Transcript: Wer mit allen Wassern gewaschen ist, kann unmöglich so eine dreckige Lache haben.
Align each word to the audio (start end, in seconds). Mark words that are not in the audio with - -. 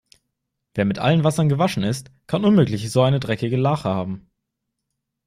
Wer 0.73 0.85
mit 0.85 0.97
allen 0.97 1.23
Wassern 1.23 1.47
gewaschen 1.47 1.83
ist, 1.83 2.09
kann 2.25 2.43
unmöglich 2.43 2.89
so 2.91 3.03
eine 3.03 3.19
dreckige 3.19 3.55
Lache 3.55 3.87
haben. 3.89 4.31